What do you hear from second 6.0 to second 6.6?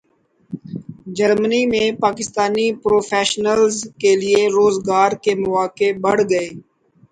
بڑھ گئے